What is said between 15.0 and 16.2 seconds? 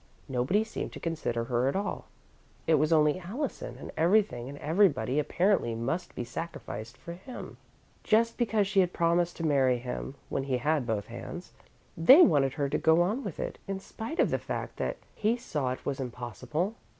he saw it was